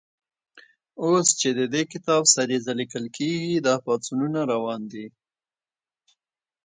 اوس 1.03 1.27
چې 1.39 1.49
د 1.57 1.61
دې 1.73 1.83
کتاب 1.91 2.23
سریزه 2.35 2.73
لیکل 2.79 3.05
کېږي، 3.17 3.55
دا 3.67 3.75
پاڅونونه 3.85 4.39
روان 4.51 4.81
دي. 4.91 5.05